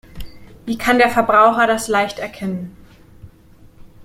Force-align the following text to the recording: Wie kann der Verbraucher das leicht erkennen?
Wie 0.65 0.79
kann 0.79 0.97
der 0.97 1.11
Verbraucher 1.11 1.67
das 1.67 1.87
leicht 1.87 2.17
erkennen? 2.17 2.75